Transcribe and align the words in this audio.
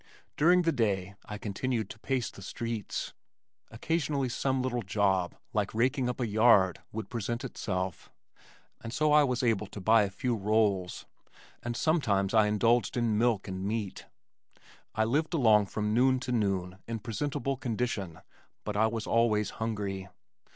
During 0.35 0.63
the 0.63 0.71
day 0.71 1.13
I 1.27 1.37
continued 1.37 1.87
to 1.91 1.99
pace 1.99 2.31
the 2.31 2.41
streets. 2.41 3.13
Occasionally 3.69 4.29
some 4.29 4.63
little 4.63 4.81
job 4.81 5.35
like 5.53 5.75
raking 5.75 6.09
up 6.09 6.19
a 6.19 6.25
yard 6.25 6.81
would 6.91 7.07
present 7.11 7.43
itself, 7.43 8.11
and 8.83 8.91
so 8.91 9.11
I 9.13 9.23
was 9.23 9.43
able 9.43 9.67
to 9.67 9.79
buy 9.79 10.01
a 10.01 10.09
few 10.09 10.35
rolls, 10.35 11.05
and 11.61 11.77
sometimes 11.77 12.33
I 12.33 12.47
indulged 12.47 12.97
in 12.97 13.19
milk 13.19 13.47
and 13.47 13.63
meat. 13.63 14.07
I 14.95 15.03
lived 15.03 15.35
along 15.35 15.67
from 15.67 15.93
noon 15.93 16.19
to 16.21 16.31
noon 16.31 16.79
in 16.87 16.97
presentable 16.97 17.55
condition, 17.55 18.21
but 18.63 18.75
I 18.75 18.87
was 18.87 19.05
always 19.05 19.51
hungry. 19.61 20.07